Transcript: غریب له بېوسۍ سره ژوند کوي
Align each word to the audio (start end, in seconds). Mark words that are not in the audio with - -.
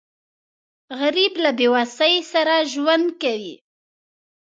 غریب 0.99 1.33
له 1.43 1.51
بېوسۍ 1.57 2.15
سره 2.31 2.55
ژوند 2.71 3.07
کوي 3.21 3.55